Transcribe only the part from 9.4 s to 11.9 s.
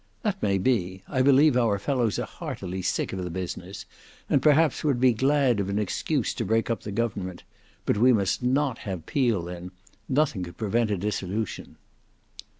in; nothing could prevent a dissolution."